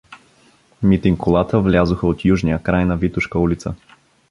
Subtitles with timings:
[0.83, 3.75] Митинг Колата влязоха от южния край на Витошка улица.